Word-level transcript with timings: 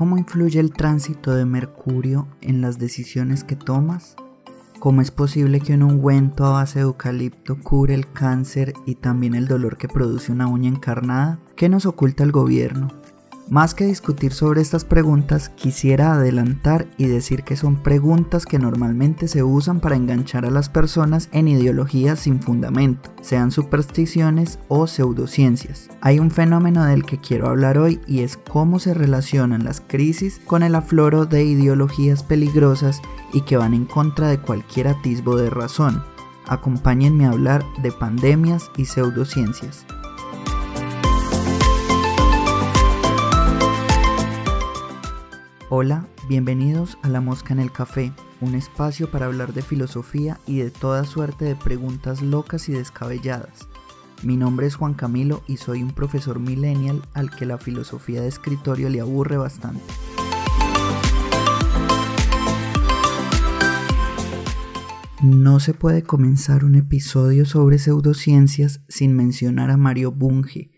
¿Cómo 0.00 0.16
influye 0.16 0.58
el 0.58 0.72
tránsito 0.72 1.34
de 1.34 1.44
Mercurio 1.44 2.26
en 2.40 2.62
las 2.62 2.78
decisiones 2.78 3.44
que 3.44 3.54
tomas? 3.54 4.16
¿Cómo 4.78 5.02
es 5.02 5.10
posible 5.10 5.60
que 5.60 5.74
un 5.74 5.82
ungüento 5.82 6.46
a 6.46 6.52
base 6.52 6.78
de 6.78 6.86
eucalipto 6.86 7.58
cure 7.58 7.92
el 7.92 8.10
cáncer 8.10 8.72
y 8.86 8.94
también 8.94 9.34
el 9.34 9.46
dolor 9.46 9.76
que 9.76 9.88
produce 9.88 10.32
una 10.32 10.46
uña 10.46 10.70
encarnada? 10.70 11.38
¿Qué 11.54 11.68
nos 11.68 11.84
oculta 11.84 12.24
el 12.24 12.32
gobierno? 12.32 12.88
Más 13.50 13.74
que 13.74 13.84
discutir 13.84 14.32
sobre 14.32 14.60
estas 14.60 14.84
preguntas, 14.84 15.48
quisiera 15.48 16.12
adelantar 16.12 16.86
y 16.98 17.06
decir 17.06 17.42
que 17.42 17.56
son 17.56 17.82
preguntas 17.82 18.46
que 18.46 18.60
normalmente 18.60 19.26
se 19.26 19.42
usan 19.42 19.80
para 19.80 19.96
enganchar 19.96 20.44
a 20.44 20.52
las 20.52 20.68
personas 20.68 21.28
en 21.32 21.48
ideologías 21.48 22.20
sin 22.20 22.40
fundamento, 22.40 23.10
sean 23.22 23.50
supersticiones 23.50 24.60
o 24.68 24.86
pseudociencias. 24.86 25.90
Hay 26.00 26.20
un 26.20 26.30
fenómeno 26.30 26.84
del 26.84 27.04
que 27.04 27.18
quiero 27.18 27.48
hablar 27.48 27.76
hoy 27.76 28.00
y 28.06 28.20
es 28.20 28.36
cómo 28.36 28.78
se 28.78 28.94
relacionan 28.94 29.64
las 29.64 29.80
crisis 29.80 30.40
con 30.46 30.62
el 30.62 30.76
afloro 30.76 31.26
de 31.26 31.42
ideologías 31.42 32.22
peligrosas 32.22 33.02
y 33.32 33.40
que 33.40 33.56
van 33.56 33.74
en 33.74 33.84
contra 33.84 34.28
de 34.28 34.38
cualquier 34.38 34.86
atisbo 34.86 35.34
de 35.34 35.50
razón. 35.50 36.04
Acompáñenme 36.46 37.26
a 37.26 37.30
hablar 37.30 37.64
de 37.82 37.90
pandemias 37.90 38.70
y 38.76 38.84
pseudociencias. 38.84 39.86
Hola, 45.82 46.06
bienvenidos 46.28 46.98
a 47.00 47.08
La 47.08 47.22
Mosca 47.22 47.54
en 47.54 47.58
el 47.58 47.72
Café, 47.72 48.12
un 48.42 48.54
espacio 48.54 49.10
para 49.10 49.24
hablar 49.24 49.54
de 49.54 49.62
filosofía 49.62 50.38
y 50.46 50.58
de 50.58 50.70
toda 50.70 51.04
suerte 51.04 51.46
de 51.46 51.56
preguntas 51.56 52.20
locas 52.20 52.68
y 52.68 52.72
descabelladas. 52.72 53.66
Mi 54.22 54.36
nombre 54.36 54.66
es 54.66 54.74
Juan 54.74 54.92
Camilo 54.92 55.42
y 55.46 55.56
soy 55.56 55.82
un 55.82 55.92
profesor 55.92 56.38
millennial 56.38 57.00
al 57.14 57.34
que 57.34 57.46
la 57.46 57.56
filosofía 57.56 58.20
de 58.20 58.28
escritorio 58.28 58.90
le 58.90 59.00
aburre 59.00 59.38
bastante. 59.38 59.80
No 65.22 65.60
se 65.60 65.72
puede 65.72 66.02
comenzar 66.02 66.66
un 66.66 66.74
episodio 66.74 67.46
sobre 67.46 67.78
pseudociencias 67.78 68.82
sin 68.90 69.16
mencionar 69.16 69.70
a 69.70 69.78
Mario 69.78 70.12
Bunge, 70.12 70.72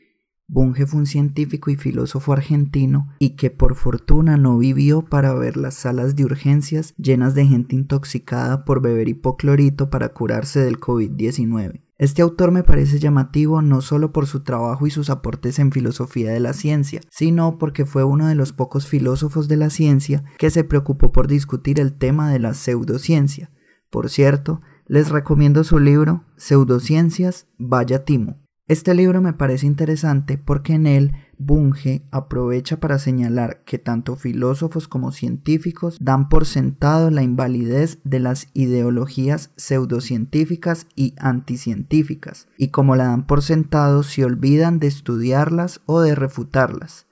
Bunge 0.52 0.84
fue 0.84 1.00
un 1.00 1.06
científico 1.06 1.70
y 1.70 1.76
filósofo 1.76 2.34
argentino 2.34 3.08
y 3.18 3.36
que 3.36 3.50
por 3.50 3.74
fortuna 3.74 4.36
no 4.36 4.58
vivió 4.58 5.00
para 5.00 5.32
ver 5.32 5.56
las 5.56 5.72
salas 5.72 6.14
de 6.14 6.26
urgencias 6.26 6.92
llenas 6.98 7.34
de 7.34 7.46
gente 7.46 7.74
intoxicada 7.74 8.66
por 8.66 8.82
beber 8.82 9.08
hipoclorito 9.08 9.88
para 9.88 10.10
curarse 10.10 10.60
del 10.60 10.78
COVID-19. 10.78 11.80
Este 11.96 12.20
autor 12.20 12.50
me 12.50 12.64
parece 12.64 12.98
llamativo 12.98 13.62
no 13.62 13.80
solo 13.80 14.12
por 14.12 14.26
su 14.26 14.40
trabajo 14.42 14.86
y 14.86 14.90
sus 14.90 15.08
aportes 15.08 15.58
en 15.58 15.72
filosofía 15.72 16.32
de 16.32 16.40
la 16.40 16.52
ciencia, 16.52 17.00
sino 17.08 17.56
porque 17.56 17.86
fue 17.86 18.04
uno 18.04 18.26
de 18.26 18.34
los 18.34 18.52
pocos 18.52 18.86
filósofos 18.86 19.48
de 19.48 19.56
la 19.56 19.70
ciencia 19.70 20.22
que 20.36 20.50
se 20.50 20.64
preocupó 20.64 21.12
por 21.12 21.28
discutir 21.28 21.80
el 21.80 21.94
tema 21.94 22.30
de 22.30 22.40
la 22.40 22.52
pseudociencia. 22.52 23.50
Por 23.88 24.10
cierto, 24.10 24.60
les 24.86 25.08
recomiendo 25.08 25.64
su 25.64 25.78
libro 25.78 26.24
Pseudociencias, 26.36 27.46
vaya 27.56 28.04
timo. 28.04 28.41
Este 28.68 28.94
libro 28.94 29.20
me 29.20 29.32
parece 29.32 29.66
interesante 29.66 30.38
porque 30.38 30.74
en 30.74 30.86
él 30.86 31.12
Bunge 31.36 32.06
aprovecha 32.12 32.78
para 32.78 33.00
señalar 33.00 33.64
que 33.64 33.78
tanto 33.78 34.14
filósofos 34.14 34.86
como 34.86 35.10
científicos 35.10 35.96
dan 36.00 36.28
por 36.28 36.46
sentado 36.46 37.10
la 37.10 37.24
invalidez 37.24 37.98
de 38.04 38.20
las 38.20 38.48
ideologías 38.54 39.50
pseudocientíficas 39.56 40.86
y 40.94 41.14
anticientíficas, 41.18 42.46
y 42.56 42.68
como 42.68 42.94
la 42.94 43.04
dan 43.04 43.26
por 43.26 43.42
sentado 43.42 44.04
se 44.04 44.24
olvidan 44.24 44.78
de 44.78 44.86
estudiarlas 44.86 45.80
o 45.86 46.00
de 46.00 46.14
refutarlas. 46.14 47.06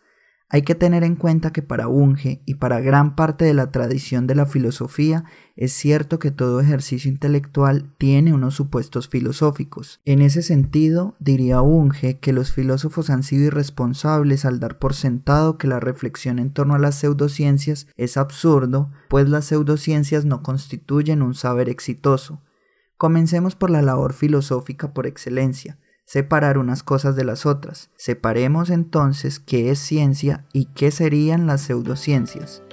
Hay 0.52 0.62
que 0.62 0.74
tener 0.74 1.04
en 1.04 1.14
cuenta 1.14 1.52
que 1.52 1.62
para 1.62 1.86
Bunge 1.86 2.42
y 2.44 2.54
para 2.54 2.80
gran 2.80 3.14
parte 3.14 3.44
de 3.44 3.54
la 3.54 3.70
tradición 3.70 4.26
de 4.26 4.34
la 4.34 4.46
filosofía 4.46 5.24
es 5.54 5.72
cierto 5.72 6.18
que 6.18 6.32
todo 6.32 6.60
ejercicio 6.60 7.08
intelectual 7.08 7.94
tiene 7.98 8.34
unos 8.34 8.56
supuestos 8.56 9.08
filosóficos. 9.08 10.00
En 10.04 10.20
ese 10.20 10.42
sentido, 10.42 11.14
diría 11.20 11.60
Bunge 11.60 12.18
que 12.18 12.32
los 12.32 12.50
filósofos 12.50 13.10
han 13.10 13.22
sido 13.22 13.44
irresponsables 13.44 14.44
al 14.44 14.58
dar 14.58 14.80
por 14.80 14.94
sentado 14.94 15.56
que 15.56 15.68
la 15.68 15.78
reflexión 15.78 16.40
en 16.40 16.50
torno 16.50 16.74
a 16.74 16.80
las 16.80 16.96
pseudociencias 16.96 17.86
es 17.96 18.16
absurdo, 18.16 18.90
pues 19.08 19.28
las 19.28 19.44
pseudociencias 19.44 20.24
no 20.24 20.42
constituyen 20.42 21.22
un 21.22 21.34
saber 21.34 21.68
exitoso. 21.68 22.42
Comencemos 22.96 23.54
por 23.54 23.70
la 23.70 23.82
labor 23.82 24.14
filosófica 24.14 24.92
por 24.92 25.06
excelencia, 25.06 25.78
separar 26.10 26.58
unas 26.58 26.82
cosas 26.82 27.14
de 27.14 27.22
las 27.22 27.46
otras. 27.46 27.88
Separemos 27.96 28.68
entonces 28.68 29.38
qué 29.38 29.70
es 29.70 29.78
ciencia 29.78 30.44
y 30.52 30.64
qué 30.64 30.90
serían 30.90 31.46
las 31.46 31.60
pseudociencias. 31.60 32.64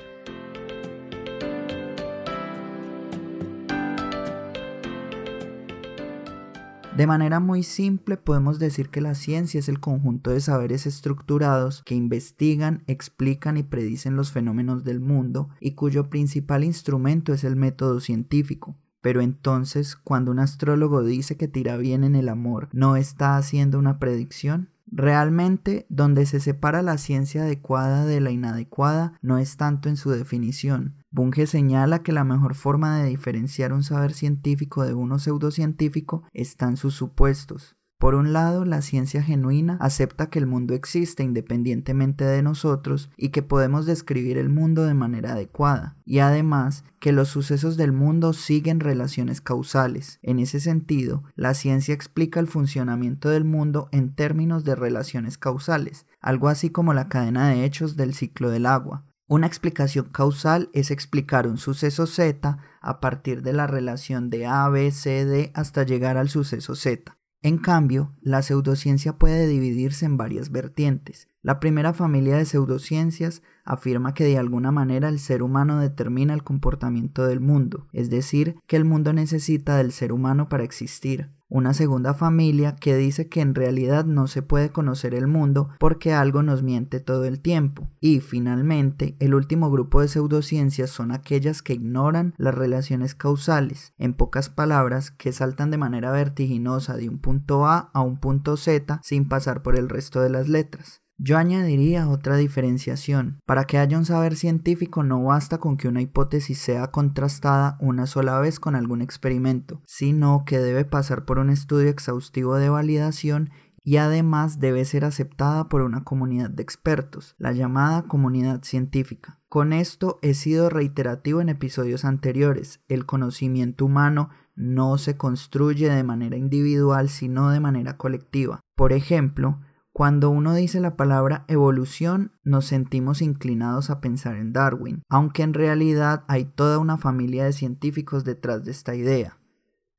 De 6.96 7.06
manera 7.06 7.40
muy 7.40 7.62
simple 7.62 8.18
podemos 8.18 8.58
decir 8.58 8.90
que 8.90 9.02
la 9.02 9.14
ciencia 9.14 9.60
es 9.60 9.70
el 9.70 9.80
conjunto 9.80 10.32
de 10.32 10.42
saberes 10.42 10.88
estructurados 10.88 11.84
que 11.86 11.94
investigan, 11.94 12.84
explican 12.88 13.58
y 13.58 13.62
predicen 13.62 14.16
los 14.16 14.32
fenómenos 14.32 14.84
del 14.84 15.00
mundo 15.00 15.50
y 15.60 15.76
cuyo 15.76 16.10
principal 16.10 16.64
instrumento 16.64 17.34
es 17.34 17.44
el 17.44 17.56
método 17.56 18.00
científico. 18.00 18.76
Pero 19.02 19.22
entonces, 19.22 19.96
cuando 19.96 20.32
un 20.32 20.40
astrólogo 20.40 21.04
dice 21.04 21.38
que 21.38 21.48
tira 21.48 21.78
bien 21.78 22.04
en 22.04 22.16
el 22.16 22.30
amor, 22.30 22.70
¿no 22.72 22.96
está 22.96 23.38
haciendo 23.38 23.80
una 23.80 24.00
predicción? 24.00 24.70
Realmente, 24.90 25.86
donde 25.90 26.26
se 26.26 26.40
separa 26.40 26.82
la 26.82 26.98
ciencia 26.98 27.44
adecuada 27.44 28.06
de 28.06 28.22
la 28.22 28.32
inadecuada 28.32 29.14
no 29.22 29.38
es 29.38 29.58
tanto 29.58 29.90
en 29.90 29.98
su 29.98 30.12
definición. 30.12 30.96
Bunge 31.12 31.46
señala 31.46 32.04
que 32.04 32.14
la 32.14 32.24
mejor 32.24 32.56
forma 32.56 32.98
de 32.98 33.10
diferenciar 33.10 33.74
un 33.74 33.84
saber 33.84 34.14
científico 34.14 34.86
de 34.86 34.94
uno 34.94 35.20
pseudocientífico 35.20 36.24
está 36.34 36.68
en 36.68 36.78
sus 36.78 36.94
supuestos. 36.94 37.76
Por 38.00 38.14
un 38.14 38.32
lado, 38.32 38.64
la 38.64 38.84
ciencia 38.84 39.24
genuina 39.24 39.78
acepta 39.82 40.30
que 40.30 40.38
el 40.38 40.46
mundo 40.46 40.76
existe 40.76 41.24
independientemente 41.24 42.26
de 42.26 42.44
nosotros 42.44 43.10
y 43.18 43.30
que 43.30 43.42
podemos 43.42 43.88
describir 43.88 44.38
el 44.38 44.50
mundo 44.50 44.86
de 44.86 44.94
manera 44.94 45.32
adecuada, 45.32 45.98
y 46.06 46.20
además 46.20 46.84
que 47.00 47.12
los 47.12 47.30
sucesos 47.30 47.76
del 47.76 47.94
mundo 47.94 48.34
siguen 48.34 48.82
relaciones 48.82 49.42
causales. 49.42 50.20
En 50.22 50.38
ese 50.38 50.60
sentido, 50.60 51.24
la 51.36 51.56
ciencia 51.56 51.96
explica 51.96 52.40
el 52.40 52.46
funcionamiento 52.46 53.30
del 53.30 53.46
mundo 53.46 53.90
en 53.92 54.14
términos 54.14 54.64
de 54.64 54.76
relaciones 54.76 55.40
causales, 55.40 56.06
algo 56.22 56.50
así 56.50 56.70
como 56.70 56.94
la 56.94 57.10
cadena 57.10 57.50
de 57.50 57.66
hechos 57.66 57.96
del 57.96 58.14
ciclo 58.14 58.52
del 58.52 58.68
agua. 58.68 59.06
Una 59.30 59.48
explicación 59.48 60.06
causal 60.10 60.70
es 60.72 60.92
explicar 60.92 61.48
un 61.48 61.58
suceso 61.58 62.06
Z 62.06 62.60
a 62.80 63.00
partir 63.02 63.42
de 63.42 63.54
la 63.54 63.68
relación 63.68 64.30
de 64.30 64.46
A, 64.46 64.70
B, 64.70 64.92
C, 64.92 65.26
D 65.26 65.52
hasta 65.54 65.84
llegar 65.84 66.16
al 66.16 66.30
suceso 66.30 66.76
Z. 66.76 67.17
En 67.42 67.58
cambio, 67.58 68.16
la 68.22 68.42
pseudociencia 68.42 69.18
puede 69.18 69.48
dividirse 69.48 70.06
en 70.06 70.18
varias 70.18 70.52
vertientes. 70.52 71.28
La 71.48 71.62
primera 71.62 71.94
familia 71.94 72.36
de 72.36 72.44
pseudociencias 72.44 73.42
afirma 73.64 74.14
que 74.14 74.26
de 74.26 74.38
alguna 74.38 74.74
manera 74.74 75.08
el 75.08 75.18
ser 75.18 75.42
humano 75.42 75.80
determina 75.80 76.34
el 76.34 76.44
comportamiento 76.44 77.26
del 77.26 77.40
mundo, 77.40 77.88
es 77.94 78.10
decir, 78.10 78.60
que 78.68 78.76
el 78.76 78.84
mundo 78.84 79.14
necesita 79.14 79.78
del 79.78 79.94
ser 79.94 80.12
humano 80.12 80.50
para 80.50 80.66
existir 80.66 81.30
una 81.48 81.74
segunda 81.74 82.14
familia 82.14 82.76
que 82.76 82.98
dice 82.98 83.30
que 83.30 83.40
en 83.40 83.56
realidad 83.56 84.04
no 84.04 84.28
se 84.28 84.42
puede 84.42 84.74
conocer 84.74 85.14
el 85.14 85.28
mundo 85.28 85.70
porque 85.80 86.14
algo 86.14 86.44
nos 86.44 86.64
miente 86.64 87.00
todo 87.00 87.24
el 87.24 87.40
tiempo. 87.40 87.90
Y 88.02 88.20
finalmente, 88.20 89.16
el 89.22 89.34
último 89.34 89.72
grupo 89.72 90.02
de 90.02 90.10
pseudociencias 90.10 90.90
son 90.90 91.14
aquellas 91.14 91.62
que 91.62 91.76
ignoran 91.76 92.34
las 92.36 92.56
relaciones 92.56 93.16
causales, 93.16 93.94
en 93.98 94.16
pocas 94.16 94.50
palabras, 94.50 95.12
que 95.12 95.32
saltan 95.32 95.72
de 95.72 95.78
manera 95.78 96.12
vertiginosa 96.12 96.98
de 96.98 97.08
un 97.08 97.20
punto 97.20 97.66
A 97.66 97.90
a 97.94 98.02
un 98.02 98.20
punto 98.20 98.58
Z 98.58 99.00
sin 99.02 99.30
pasar 99.30 99.64
por 99.64 99.78
el 99.78 99.88
resto 99.88 100.20
de 100.20 100.30
las 100.30 100.50
letras. 100.50 101.07
Yo 101.20 101.38
añadiría 101.38 102.10
otra 102.10 102.38
diferenciación. 102.38 103.40
Para 103.46 103.66
que 103.66 103.80
haya 103.80 103.98
un 103.98 104.06
saber 104.06 104.36
científico 104.36 105.02
no 105.02 105.24
basta 105.24 105.58
con 105.58 105.76
que 105.76 105.88
una 105.88 106.02
hipótesis 106.02 106.60
sea 106.60 106.92
contrastada 106.92 107.78
una 107.80 108.06
sola 108.06 108.40
vez 108.40 108.60
con 108.60 108.76
algún 108.76 109.02
experimento, 109.02 109.82
sino 109.86 110.44
que 110.46 110.60
debe 110.60 110.86
pasar 110.86 111.26
por 111.26 111.40
un 111.40 111.50
estudio 111.50 111.90
exhaustivo 111.90 112.56
de 112.56 112.70
validación 112.70 113.50
y 113.84 113.98
además 113.98 114.60
debe 114.60 114.86
ser 114.86 115.06
aceptada 115.06 115.70
por 115.70 115.82
una 115.82 116.04
comunidad 116.04 116.50
de 116.52 116.62
expertos, 116.62 117.36
la 117.40 117.52
llamada 117.52 118.04
comunidad 118.04 118.62
científica. 118.64 119.40
Con 119.50 119.74
esto 119.74 120.20
he 120.22 120.34
sido 120.34 120.70
reiterativo 120.70 121.42
en 121.42 121.50
episodios 121.50 122.04
anteriores. 122.04 122.82
El 122.90 123.06
conocimiento 123.06 123.86
humano 123.86 124.30
no 124.56 124.98
se 124.98 125.16
construye 125.16 125.90
de 125.90 126.04
manera 126.04 126.36
individual, 126.36 127.10
sino 127.10 127.50
de 127.50 127.62
manera 127.62 127.96
colectiva. 127.96 128.60
Por 128.76 128.92
ejemplo, 128.92 129.62
cuando 129.98 130.30
uno 130.30 130.54
dice 130.54 130.80
la 130.80 130.96
palabra 130.96 131.44
evolución, 131.48 132.32
nos 132.44 132.68
sentimos 132.68 133.24
inclinados 133.24 133.90
a 133.90 134.00
pensar 134.00 134.36
en 134.36 134.54
Darwin, 134.54 135.02
aunque 135.10 135.42
en 135.42 135.56
realidad 135.56 136.24
hay 136.28 136.46
toda 136.46 136.78
una 136.78 137.00
familia 137.00 137.46
de 137.46 137.52
científicos 137.52 138.24
detrás 138.24 138.64
de 138.64 138.70
esta 138.70 138.94
idea. 138.94 139.40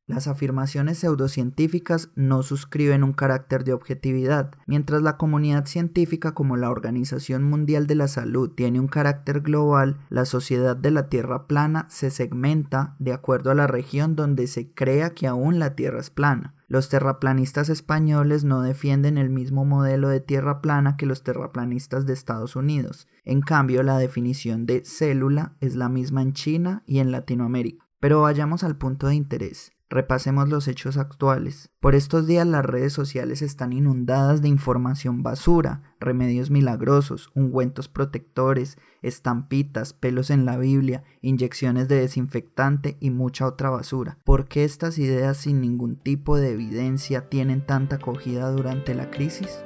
Las 0.06 0.28
afirmaciones 0.28 0.98
pseudocientíficas 0.98 2.10
no 2.14 2.44
suscriben 2.44 3.02
un 3.02 3.12
carácter 3.12 3.64
de 3.64 3.72
objetividad, 3.72 4.52
mientras 4.68 5.02
la 5.02 5.16
comunidad 5.16 5.66
científica 5.66 6.32
como 6.32 6.56
la 6.56 6.70
Organización 6.70 7.42
Mundial 7.42 7.88
de 7.88 7.96
la 7.96 8.06
Salud 8.06 8.52
tiene 8.54 8.78
un 8.78 8.86
carácter 8.86 9.40
global, 9.40 9.98
la 10.10 10.26
sociedad 10.26 10.76
de 10.76 10.92
la 10.92 11.08
Tierra 11.08 11.48
plana 11.48 11.86
se 11.90 12.10
segmenta 12.10 12.94
de 13.00 13.12
acuerdo 13.12 13.50
a 13.50 13.56
la 13.56 13.66
región 13.66 14.14
donde 14.14 14.46
se 14.46 14.72
crea 14.72 15.10
que 15.10 15.26
aún 15.26 15.58
la 15.58 15.74
Tierra 15.74 15.98
es 15.98 16.10
plana. 16.10 16.54
Los 16.70 16.90
terraplanistas 16.90 17.70
españoles 17.70 18.44
no 18.44 18.60
defienden 18.60 19.16
el 19.16 19.30
mismo 19.30 19.64
modelo 19.64 20.10
de 20.10 20.20
tierra 20.20 20.60
plana 20.60 20.98
que 20.98 21.06
los 21.06 21.22
terraplanistas 21.22 22.04
de 22.04 22.12
Estados 22.12 22.56
Unidos. 22.56 23.08
En 23.24 23.40
cambio, 23.40 23.82
la 23.82 23.96
definición 23.96 24.66
de 24.66 24.84
célula 24.84 25.56
es 25.60 25.76
la 25.76 25.88
misma 25.88 26.20
en 26.20 26.34
China 26.34 26.82
y 26.86 26.98
en 26.98 27.10
Latinoamérica. 27.10 27.87
Pero 28.00 28.22
vayamos 28.22 28.64
al 28.64 28.76
punto 28.76 29.08
de 29.08 29.14
interés. 29.14 29.72
Repasemos 29.90 30.50
los 30.50 30.68
hechos 30.68 30.98
actuales. 30.98 31.70
Por 31.80 31.94
estos 31.94 32.26
días 32.26 32.46
las 32.46 32.64
redes 32.64 32.92
sociales 32.92 33.40
están 33.40 33.72
inundadas 33.72 34.42
de 34.42 34.48
información 34.48 35.22
basura, 35.22 35.94
remedios 35.98 36.50
milagrosos, 36.50 37.30
ungüentos 37.34 37.88
protectores, 37.88 38.76
estampitas, 39.00 39.94
pelos 39.94 40.28
en 40.28 40.44
la 40.44 40.58
Biblia, 40.58 41.04
inyecciones 41.22 41.88
de 41.88 42.00
desinfectante 42.00 42.98
y 43.00 43.08
mucha 43.10 43.46
otra 43.46 43.70
basura. 43.70 44.18
¿Por 44.24 44.46
qué 44.46 44.64
estas 44.64 44.98
ideas 44.98 45.38
sin 45.38 45.62
ningún 45.62 45.96
tipo 45.96 46.36
de 46.36 46.52
evidencia 46.52 47.30
tienen 47.30 47.64
tanta 47.64 47.96
acogida 47.96 48.50
durante 48.50 48.94
la 48.94 49.10
crisis? 49.10 49.64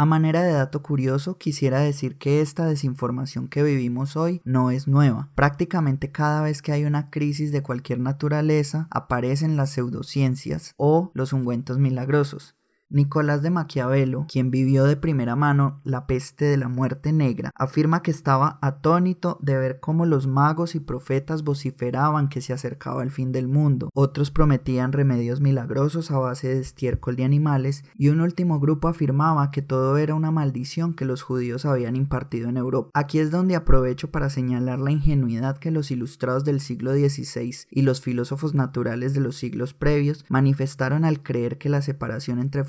A 0.00 0.04
manera 0.04 0.44
de 0.44 0.52
dato 0.52 0.80
curioso, 0.80 1.38
quisiera 1.38 1.80
decir 1.80 2.18
que 2.18 2.40
esta 2.40 2.66
desinformación 2.66 3.48
que 3.48 3.64
vivimos 3.64 4.16
hoy 4.16 4.40
no 4.44 4.70
es 4.70 4.86
nueva. 4.86 5.28
Prácticamente 5.34 6.12
cada 6.12 6.40
vez 6.40 6.62
que 6.62 6.70
hay 6.70 6.84
una 6.84 7.10
crisis 7.10 7.50
de 7.50 7.64
cualquier 7.64 7.98
naturaleza, 7.98 8.86
aparecen 8.92 9.56
las 9.56 9.70
pseudociencias 9.70 10.74
o 10.76 11.10
los 11.14 11.32
ungüentos 11.32 11.78
milagrosos. 11.78 12.57
Nicolás 12.90 13.42
de 13.42 13.50
Maquiavelo, 13.50 14.26
quien 14.30 14.50
vivió 14.50 14.84
de 14.84 14.96
primera 14.96 15.36
mano 15.36 15.80
la 15.84 16.06
peste 16.06 16.46
de 16.46 16.56
la 16.56 16.68
muerte 16.68 17.12
negra, 17.12 17.50
afirma 17.54 18.02
que 18.02 18.10
estaba 18.10 18.58
atónito 18.62 19.38
de 19.42 19.58
ver 19.58 19.78
cómo 19.80 20.06
los 20.06 20.26
magos 20.26 20.74
y 20.74 20.80
profetas 20.80 21.44
vociferaban 21.44 22.28
que 22.28 22.40
se 22.40 22.54
acercaba 22.54 23.02
el 23.02 23.10
fin 23.10 23.30
del 23.30 23.46
mundo, 23.46 23.90
otros 23.94 24.30
prometían 24.30 24.92
remedios 24.92 25.42
milagrosos 25.42 26.10
a 26.10 26.18
base 26.18 26.48
de 26.48 26.60
estiércol 26.60 27.16
de 27.16 27.24
animales, 27.24 27.84
y 27.94 28.08
un 28.08 28.22
último 28.22 28.58
grupo 28.58 28.88
afirmaba 28.88 29.50
que 29.50 29.60
todo 29.60 29.98
era 29.98 30.14
una 30.14 30.30
maldición 30.30 30.94
que 30.94 31.04
los 31.04 31.20
judíos 31.20 31.66
habían 31.66 31.94
impartido 31.94 32.48
en 32.48 32.56
Europa. 32.56 32.90
Aquí 32.94 33.18
es 33.18 33.30
donde 33.30 33.54
aprovecho 33.54 34.10
para 34.10 34.30
señalar 34.30 34.78
la 34.78 34.92
ingenuidad 34.92 35.58
que 35.58 35.70
los 35.70 35.90
ilustrados 35.90 36.44
del 36.44 36.60
siglo 36.60 36.92
XVI 36.94 37.66
y 37.70 37.82
los 37.82 38.00
filósofos 38.00 38.54
naturales 38.54 39.12
de 39.12 39.20
los 39.20 39.36
siglos 39.36 39.74
previos 39.74 40.24
manifestaron 40.30 41.04
al 41.04 41.22
creer 41.22 41.58
que 41.58 41.68
la 41.68 41.82
separación 41.82 42.38
entre 42.38 42.64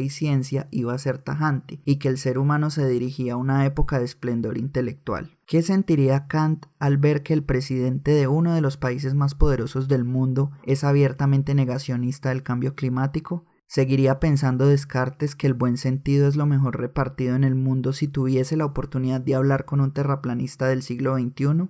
y 0.00 0.10
ciencia 0.10 0.68
iba 0.70 0.94
a 0.94 0.98
ser 0.98 1.18
tajante 1.18 1.80
y 1.84 1.96
que 1.96 2.08
el 2.08 2.18
ser 2.18 2.38
humano 2.38 2.70
se 2.70 2.88
dirigía 2.88 3.34
a 3.34 3.36
una 3.36 3.66
época 3.66 3.98
de 3.98 4.04
esplendor 4.04 4.58
intelectual. 4.58 5.36
¿Qué 5.46 5.62
sentiría 5.62 6.26
Kant 6.28 6.66
al 6.78 6.96
ver 6.96 7.22
que 7.22 7.32
el 7.32 7.42
presidente 7.42 8.12
de 8.12 8.28
uno 8.28 8.54
de 8.54 8.60
los 8.60 8.76
países 8.76 9.14
más 9.14 9.34
poderosos 9.34 9.88
del 9.88 10.04
mundo 10.04 10.52
es 10.64 10.84
abiertamente 10.84 11.54
negacionista 11.54 12.28
del 12.28 12.42
cambio 12.42 12.74
climático? 12.74 13.44
¿Seguiría 13.66 14.18
pensando 14.18 14.66
Descartes 14.66 15.36
que 15.36 15.46
el 15.46 15.54
buen 15.54 15.76
sentido 15.76 16.26
es 16.26 16.34
lo 16.34 16.44
mejor 16.44 16.78
repartido 16.78 17.36
en 17.36 17.44
el 17.44 17.54
mundo 17.54 17.92
si 17.92 18.08
tuviese 18.08 18.56
la 18.56 18.64
oportunidad 18.64 19.20
de 19.20 19.36
hablar 19.36 19.64
con 19.64 19.80
un 19.80 19.92
terraplanista 19.92 20.66
del 20.66 20.82
siglo 20.82 21.16
XXI? 21.16 21.68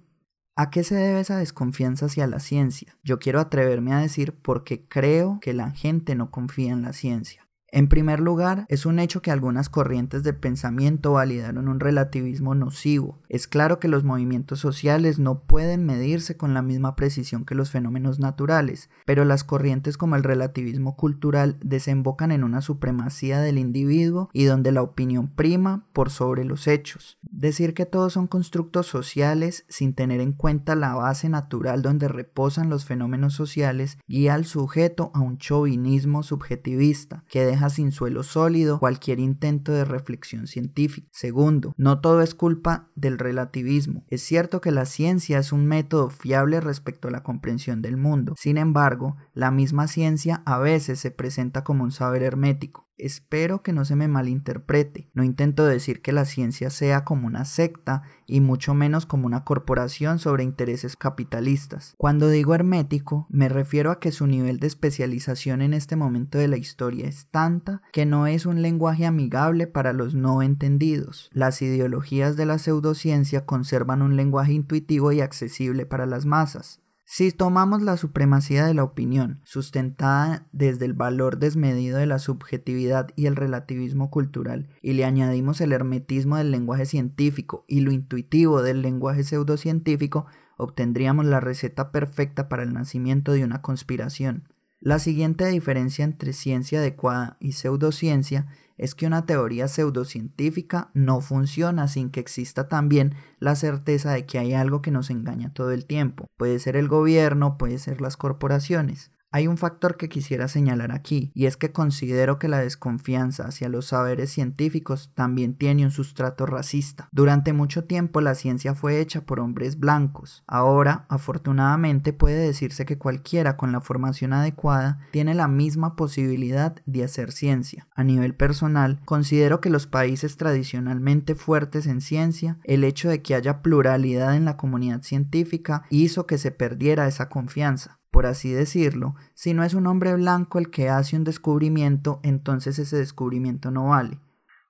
¿A 0.57 0.71
qué 0.71 0.85
se 0.85 0.95
debe 0.95 1.21
esa 1.21 1.39
desconfianza 1.39 2.07
hacia 2.07 2.27
la 2.27 2.41
ciencia? 2.41 2.99
Yo 3.03 3.19
quiero 3.19 3.41
atreverme 3.41 3.93
a 3.93 4.01
decir 4.01 4.35
porque 4.35 4.87
creo 4.89 5.39
que 5.41 5.55
la 5.55 5.71
gente 5.71 6.15
no 6.15 6.31
confía 6.31 6.73
en 6.73 6.83
la 6.83 6.93
ciencia. 6.93 7.49
En 7.73 7.89
primer 7.89 8.19
lugar, 8.19 8.65
es 8.69 8.85
un 8.85 8.99
hecho 8.99 9.23
que 9.23 9.31
algunas 9.31 9.69
corrientes 9.69 10.25
de 10.25 10.33
pensamiento 10.33 11.13
validaron 11.13 11.69
un 11.69 11.79
relativismo 11.79 12.55
nocivo. 12.55 13.21
Es 13.29 13.47
claro 13.47 13.79
que 13.79 13.89
los 13.89 14.03
movimientos 14.03 14.59
sociales 14.59 15.19
no 15.19 15.43
pueden 15.43 15.87
medirse 15.87 16.37
con 16.37 16.53
la 16.53 16.63
misma 16.63 16.97
precisión 16.97 17.45
que 17.45 17.55
los 17.55 17.71
fenómenos 17.71 18.19
naturales, 18.19 18.91
pero 19.07 19.25
las 19.25 19.45
corrientes 19.45 19.97
como 19.97 20.17
el 20.17 20.25
relativismo 20.25 20.97
cultural 20.97 21.59
desembocan 21.63 22.33
en 22.33 22.43
una 22.43 22.61
supremacía 22.61 23.41
del 23.41 23.59
individuo 23.59 24.31
y 24.33 24.45
donde 24.45 24.73
la 24.73 24.83
opinión 24.83 25.29
prima 25.29 25.87
por 25.93 26.11
sobre 26.11 26.45
los 26.45 26.67
hechos. 26.67 27.19
Decir 27.23 27.75
que 27.75 27.87
todos 27.87 28.15
son 28.15 28.27
constructos 28.27 28.87
sociales 28.87 29.65
sin 29.69 29.95
tener 29.95 30.21
en 30.21 30.33
cuenta 30.33 30.75
la 30.75 30.95
base 30.95 31.29
natural 31.29 31.83
donde 31.83 32.09
reposan 32.09 32.69
los 32.69 32.85
fenómenos 32.85 33.35
sociales 33.35 33.99
guía 34.09 34.35
al 34.35 34.45
sujeto 34.45 35.11
a 35.15 35.21
un 35.21 35.39
chauvinismo 35.39 36.23
subjetivista 36.23 37.25
que 37.29 37.45
sin 37.69 37.93
suelo 37.93 38.23
sólido 38.23 38.79
cualquier 38.79 39.21
intento 39.21 39.73
de 39.73 39.85
reflexión 39.85 40.47
científica. 40.47 41.09
Segundo, 41.13 41.75
no 41.77 42.01
todo 42.01 42.23
es 42.23 42.35
culpa 42.35 42.89
del 42.95 43.19
relativismo. 43.19 44.05
Es 44.09 44.23
cierto 44.23 44.61
que 44.61 44.71
la 44.71 44.87
ciencia 44.87 45.39
es 45.39 45.53
un 45.53 45.67
método 45.67 46.09
fiable 46.09 46.61
respecto 46.61 47.09
a 47.09 47.11
la 47.11 47.23
comprensión 47.23 47.83
del 47.83 47.97
mundo. 47.97 48.35
Sin 48.39 48.57
embargo, 48.57 49.17
la 49.35 49.51
misma 49.51 49.89
ciencia 49.89 50.43
a 50.47 50.59
veces 50.59 51.01
se 51.01 51.11
presenta 51.11 51.65
como 51.65 51.85
un 51.85 51.93
saber 51.93 52.23
hermético. 52.23 52.90
Espero 53.01 53.63
que 53.63 53.73
no 53.73 53.85
se 53.85 53.97
me 53.97 54.09
malinterprete. 54.09 55.09
No 55.15 55.25
intento 55.25 55.65
decir 55.65 56.03
que 56.03 56.13
la 56.13 56.25
ciencia 56.25 56.71
sea 56.71 57.05
como 57.05 57.27
una 57.27 57.45
secta 57.45 58.03
y 58.27 58.41
mucho 58.41 58.75
menos 58.75 59.07
como 59.07 59.27
una 59.27 59.45
corporación 59.45 60.19
sobre 60.19 60.45
intereses 60.45 60.97
capitalistas. 60.97 61.95
Cuando 61.97 62.29
digo 62.29 62.55
hermético, 62.55 63.27
me 63.31 63.49
refiero 63.49 63.91
a 63.91 64.01
que 64.01 64.13
su 64.13 64.27
nivel 64.27 64.61
de 64.61 64.67
especialización 64.67 65.63
en 65.63 65.75
este 65.75 65.97
momento 65.97 66.39
de 66.39 66.49
la 66.49 66.57
historia 66.57 67.07
es 67.07 67.27
tanta 67.27 67.83
que 67.93 68.07
no 68.07 68.27
es 68.27 68.47
un 68.47 68.63
lenguaje 68.63 69.07
amigable 69.07 69.67
para 69.67 69.93
los 69.93 70.15
no 70.15 70.43
entendidos. 70.43 71.31
Las 71.33 71.63
ideologías 71.63 72.37
de 72.37 72.47
la 72.47 72.59
pseudociencia 72.59 73.47
conservan 73.47 74.03
un 74.03 74.17
lenguaje 74.17 74.53
intuitivo 74.53 75.13
y 75.13 75.21
accesible 75.21 75.87
para 75.87 76.07
las 76.07 76.27
masas. 76.27 76.81
Si 77.13 77.33
tomamos 77.33 77.83
la 77.83 77.97
supremacía 77.97 78.65
de 78.65 78.73
la 78.73 78.85
opinión, 78.85 79.41
sustentada 79.43 80.47
desde 80.53 80.85
el 80.85 80.93
valor 80.93 81.39
desmedido 81.39 81.99
de 81.99 82.07
la 82.07 82.21
subjetividad 82.21 83.09
y 83.17 83.27
el 83.27 83.35
relativismo 83.35 84.11
cultural, 84.11 84.69
y 84.81 84.93
le 84.93 85.05
añadimos 85.05 85.61
el 85.61 85.73
hermetismo 85.73 86.37
del 86.37 86.53
lenguaje 86.53 86.87
científico 86.87 87.65
y 87.67 87.81
lo 87.81 87.91
intuitivo 87.91 88.63
del 88.63 88.81
lenguaje 88.81 89.25
pseudocientífico, 89.25 90.27
obtendríamos 90.57 91.27
la 91.27 91.41
receta 91.41 91.91
perfecta 91.91 92.49
para 92.49 92.63
el 92.63 92.73
nacimiento 92.73 93.33
de 93.33 93.43
una 93.43 93.61
conspiración. 93.61 94.45
La 94.83 94.99
siguiente 94.99 95.47
diferencia 95.47 96.07
entre 96.07 96.33
ciencia 96.33 96.79
adecuada 96.79 97.37
y 97.39 97.53
pseudociencia 97.53 98.47
es 98.79 98.95
que 98.95 99.07
una 99.07 99.27
teoría 99.27 99.69
pseudocientífica 99.69 100.91
no 100.95 101.21
funciona 101.21 101.87
sin 101.87 102.09
que 102.09 102.21
exista 102.21 102.67
también 102.67 103.15
la 103.41 103.57
certeza 103.57 104.11
de 104.13 104.25
que 104.25 104.39
hay 104.39 104.55
algo 104.55 104.81
que 104.81 104.91
nos 104.91 105.11
engaña 105.11 105.53
todo 105.53 105.73
el 105.73 105.85
tiempo. 105.85 106.29
Puede 106.39 106.59
ser 106.61 106.77
el 106.77 106.89
gobierno, 106.89 107.59
puede 107.59 107.79
ser 107.79 108.01
las 108.01 108.17
corporaciones. 108.17 109.11
Hay 109.33 109.47
un 109.47 109.59
factor 109.59 109.97
que 109.97 110.09
quisiera 110.09 110.49
señalar 110.49 110.91
aquí, 110.91 111.31
y 111.35 111.47
es 111.47 111.57
que 111.57 111.71
considero 111.71 112.41
que 112.41 112.49
la 112.49 112.59
desconfianza 112.59 113.45
hacia 113.47 113.69
los 113.69 113.87
saberes 113.87 114.31
científicos 114.31 115.13
también 115.15 115.55
tiene 115.55 115.85
un 115.85 115.93
sustrato 115.93 116.47
racista. 116.47 117.09
Durante 117.13 117.53
mucho 117.53 117.85
tiempo 117.85 118.21
la 118.21 118.35
ciencia 118.35 118.75
fue 118.75 119.01
hecha 119.01 119.21
por 119.21 119.39
hombres 119.39 119.79
blancos. 119.79 120.43
Ahora, 120.49 121.07
afortunadamente, 121.09 122.13
puede 122.13 122.45
decirse 122.45 122.85
que 122.85 122.99
cualquiera 122.99 123.57
con 123.57 123.71
la 123.71 123.81
formación 123.81 124.33
adecuada 124.33 124.99
tiene 125.13 125.35
la 125.37 125.47
misma 125.47 125.95
posibilidad 125.95 126.75
de 126.87 127.05
hacer 127.05 127.31
ciencia. 127.31 127.87
A 127.95 128.03
nivel 128.03 128.35
personal, 128.35 129.01
considero 129.05 129.61
que 129.61 129.71
los 129.71 129.87
países 129.87 130.39
tradicionalmente 130.39 131.37
fuertes 131.37 131.87
en 131.87 132.01
ciencia, 132.01 132.59
el 132.65 132.83
hecho 132.83 133.09
de 133.09 133.23
que 133.23 133.37
haya 133.37 133.63
pluralidad 133.63 134.35
en 134.35 134.45
la 134.45 134.57
comunidad 134.57 135.03
científica 135.03 135.85
hizo 135.89 136.27
que 136.27 136.37
se 136.37 136.51
perdiera 136.51 137.07
esa 137.07 137.29
confianza 137.29 138.00
por 138.11 138.27
así 138.27 138.51
decirlo, 138.51 139.15
si 139.35 139.55
no 139.55 139.65
es 139.65 139.75
un 139.75 139.87
hombre 139.87 140.15
blanco 140.15 140.59
el 140.59 140.71
que 140.71 140.89
hace 140.89 141.17
un 141.17 141.25
descubrimiento, 141.25 142.21
entonces 142.23 142.79
ese 142.79 142.97
descubrimiento 142.97 143.71
no 143.71 143.89
vale. 143.89 144.19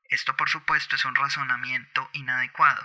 Esto 0.09 0.35
por 0.37 0.49
supuesto 0.49 0.97
es 0.97 1.05
un 1.05 1.15
razonamiento 1.15 2.09
inadecuado. 2.13 2.83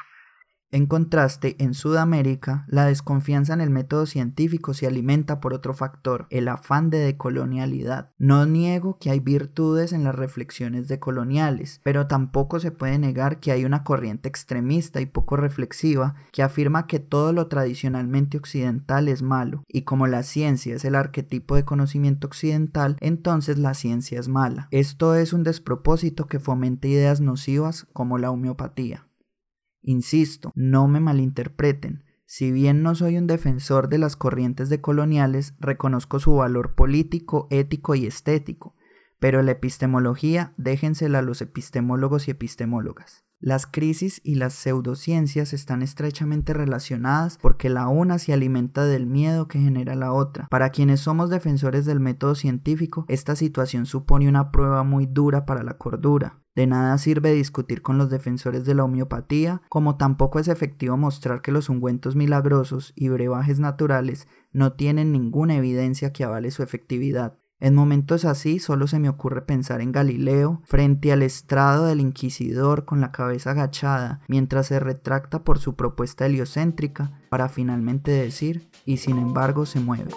En 0.75 0.87
contraste, 0.87 1.55
en 1.59 1.73
Sudamérica, 1.73 2.65
la 2.67 2.83
desconfianza 2.83 3.53
en 3.53 3.61
el 3.61 3.69
método 3.69 4.05
científico 4.05 4.73
se 4.73 4.85
alimenta 4.85 5.39
por 5.39 5.53
otro 5.53 5.73
factor, 5.73 6.27
el 6.29 6.49
afán 6.49 6.89
de 6.89 6.97
decolonialidad. 6.97 8.11
No 8.17 8.45
niego 8.45 8.97
que 8.99 9.09
hay 9.09 9.21
virtudes 9.21 9.93
en 9.93 10.03
las 10.03 10.15
reflexiones 10.15 10.89
decoloniales, 10.89 11.79
pero 11.81 12.07
tampoco 12.07 12.59
se 12.59 12.71
puede 12.71 12.99
negar 12.99 13.39
que 13.39 13.53
hay 13.53 13.63
una 13.63 13.85
corriente 13.85 14.27
extremista 14.27 14.99
y 14.99 15.05
poco 15.05 15.37
reflexiva 15.37 16.15
que 16.33 16.43
afirma 16.43 16.87
que 16.87 16.99
todo 16.99 17.31
lo 17.31 17.47
tradicionalmente 17.47 18.37
occidental 18.37 19.07
es 19.07 19.21
malo, 19.21 19.63
y 19.69 19.83
como 19.83 20.07
la 20.07 20.23
ciencia 20.23 20.75
es 20.75 20.83
el 20.83 20.95
arquetipo 20.95 21.55
de 21.55 21.63
conocimiento 21.63 22.27
occidental, 22.27 22.97
entonces 22.99 23.57
la 23.57 23.75
ciencia 23.75 24.19
es 24.19 24.27
mala. 24.27 24.67
Esto 24.71 25.15
es 25.15 25.31
un 25.31 25.43
despropósito 25.43 26.27
que 26.27 26.41
fomenta 26.41 26.89
ideas 26.89 27.21
nocivas 27.21 27.87
como 27.93 28.17
la 28.17 28.29
homeopatía. 28.29 29.05
Insisto, 29.87 30.51
no 30.55 30.87
me 30.87 30.99
malinterpreten. 30.99 32.03
Si 32.25 32.51
bien 32.51 32.81
no 32.81 32.95
soy 32.95 33.17
un 33.17 33.27
defensor 33.27 33.87
de 33.87 33.99
las 33.99 34.15
corrientes 34.15 34.67
decoloniales, 34.69 35.53
reconozco 35.59 36.19
su 36.19 36.33
valor 36.33 36.73
político, 36.73 37.47
ético 37.51 37.93
y 37.93 38.07
estético, 38.07 38.75
pero 39.19 39.43
la 39.43 39.51
epistemología 39.51 40.53
déjensela 40.57 41.19
a 41.19 41.21
los 41.21 41.39
epistemólogos 41.41 42.27
y 42.27 42.31
epistemólogas. 42.31 43.25
Las 43.39 43.67
crisis 43.67 44.21
y 44.23 44.35
las 44.35 44.55
pseudociencias 44.55 45.53
están 45.53 45.83
estrechamente 45.83 46.55
relacionadas 46.55 47.37
porque 47.37 47.69
la 47.69 47.87
una 47.87 48.17
se 48.17 48.33
alimenta 48.33 48.85
del 48.85 49.05
miedo 49.05 49.47
que 49.47 49.59
genera 49.59 49.93
la 49.93 50.13
otra. 50.13 50.47
Para 50.49 50.71
quienes 50.71 51.01
somos 51.01 51.29
defensores 51.29 51.85
del 51.85 51.99
método 51.99 52.33
científico, 52.33 53.05
esta 53.07 53.35
situación 53.35 53.85
supone 53.85 54.27
una 54.27 54.51
prueba 54.51 54.83
muy 54.83 55.05
dura 55.05 55.45
para 55.45 55.61
la 55.61 55.77
cordura. 55.77 56.41
De 56.55 56.67
nada 56.67 56.97
sirve 56.97 57.33
discutir 57.33 57.81
con 57.81 57.97
los 57.97 58.09
defensores 58.09 58.63
de 58.63 58.75
la 58.75 58.85
homeopatía, 58.85 59.61
como 59.69 59.97
tampoco 59.97 60.39
es 60.39 60.47
efectivo 60.47 60.95
mostrar 60.95 61.41
que 61.41 61.51
los 61.51 61.67
ungüentos 61.67 62.15
milagrosos 62.15 62.93
y 62.95 63.09
brebajes 63.09 63.59
naturales 63.59 64.27
no 64.53 64.73
tienen 64.73 65.11
ninguna 65.11 65.55
evidencia 65.55 66.13
que 66.13 66.23
avale 66.23 66.51
su 66.51 66.63
efectividad. 66.63 67.37
En 67.59 67.73
momentos 67.73 68.25
así 68.25 68.59
solo 68.59 68.87
se 68.87 68.99
me 68.99 69.09
ocurre 69.09 69.41
pensar 69.41 69.81
en 69.81 69.91
Galileo 69.91 70.61
frente 70.65 71.11
al 71.11 71.23
estrado 71.23 71.85
del 71.85 72.01
inquisidor 72.01 72.83
con 72.83 72.99
la 72.99 73.11
cabeza 73.11 73.51
agachada 73.51 74.21
mientras 74.27 74.67
se 74.67 74.79
retracta 74.79 75.43
por 75.43 75.57
su 75.57 75.75
propuesta 75.75 76.25
heliocéntrica 76.25 77.19
para 77.29 77.47
finalmente 77.47 78.11
decir 78.11 78.69
y 78.85 78.97
sin 78.97 79.17
embargo 79.17 79.65
se 79.65 79.79
mueve. 79.79 80.11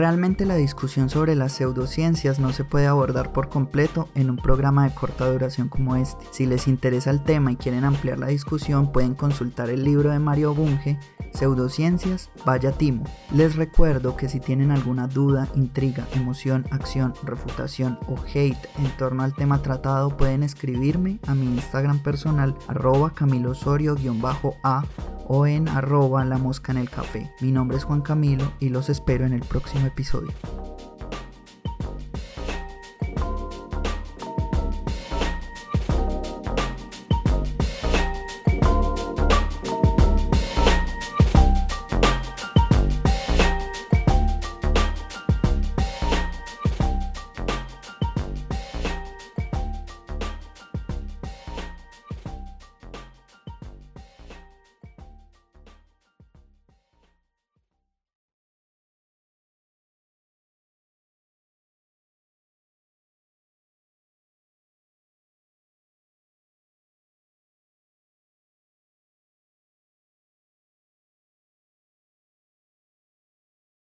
Realmente 0.00 0.46
la 0.46 0.54
discusión 0.54 1.10
sobre 1.10 1.34
las 1.34 1.52
pseudociencias 1.52 2.38
no 2.38 2.54
se 2.54 2.64
puede 2.64 2.86
abordar 2.86 3.34
por 3.34 3.50
completo 3.50 4.08
en 4.14 4.30
un 4.30 4.38
programa 4.38 4.88
de 4.88 4.94
corta 4.94 5.30
duración 5.30 5.68
como 5.68 5.94
este. 5.94 6.24
Si 6.30 6.46
les 6.46 6.68
interesa 6.68 7.10
el 7.10 7.22
tema 7.22 7.52
y 7.52 7.56
quieren 7.56 7.84
ampliar 7.84 8.18
la 8.18 8.28
discusión, 8.28 8.92
pueden 8.92 9.14
consultar 9.14 9.68
el 9.68 9.84
libro 9.84 10.08
de 10.08 10.18
Mario 10.18 10.54
Bunge, 10.54 10.98
Pseudociencias, 11.34 12.30
Vaya 12.46 12.72
Timo. 12.72 13.04
Les 13.34 13.56
recuerdo 13.56 14.16
que 14.16 14.30
si 14.30 14.40
tienen 14.40 14.70
alguna 14.70 15.06
duda, 15.06 15.48
intriga, 15.54 16.06
emoción, 16.14 16.64
acción, 16.70 17.12
refutación 17.22 17.98
o 18.08 18.16
hate 18.34 18.70
en 18.78 18.96
torno 18.96 19.22
al 19.22 19.34
tema 19.34 19.60
tratado, 19.60 20.16
pueden 20.16 20.42
escribirme 20.42 21.20
a 21.26 21.34
mi 21.34 21.44
Instagram 21.44 22.02
personal 22.02 22.56
arroba 22.68 23.10
camilosorio-a 23.12 24.84
o 25.32 25.46
en 25.46 25.68
arroba 25.68 26.24
la 26.24 26.38
mosca 26.38 26.72
en 26.72 26.78
el 26.78 26.90
café. 26.90 27.30
Mi 27.40 27.52
nombre 27.52 27.76
es 27.76 27.84
Juan 27.84 28.00
Camilo 28.00 28.52
y 28.58 28.70
los 28.70 28.88
espero 28.88 29.24
en 29.24 29.32
el 29.32 29.42
próximo 29.42 29.86
episodio. 29.90 30.32